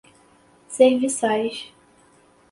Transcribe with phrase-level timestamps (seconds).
[0.67, 1.71] serviçais